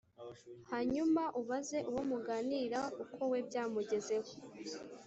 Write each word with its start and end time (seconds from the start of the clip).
hanyuma 0.71 1.23
ubaze 1.41 1.77
uwo 1.89 2.01
muganira 2.11 2.79
uko 3.03 3.19
we 3.31 3.39
byamugezeho 3.47 4.29